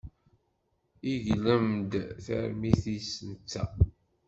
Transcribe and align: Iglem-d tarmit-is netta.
Iglem-d 1.13 1.91
tarmit-is 2.25 3.09
netta. 3.27 3.63